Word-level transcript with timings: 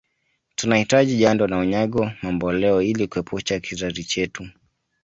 Tunahitaji 0.55 1.17
Jando 1.17 1.47
na 1.47 1.57
Unyago 1.57 2.11
mamboleo 2.21 2.81
Ili 2.81 3.07
kuepusha 3.07 3.59
kizazi 3.59 4.03
chetu 4.03 4.47